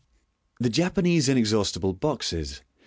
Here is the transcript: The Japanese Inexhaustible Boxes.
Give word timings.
The 0.59 0.71
Japanese 0.71 1.29
Inexhaustible 1.29 1.93
Boxes. 1.93 2.63